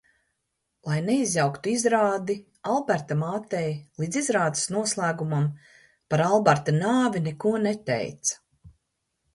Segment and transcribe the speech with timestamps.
[0.91, 2.35] Lai neizjauktu izrādi,
[2.77, 3.69] Alberta mātei
[4.05, 5.47] līdz izrādes noslēgumam
[6.13, 8.45] par Alberta nāvi neko neteica.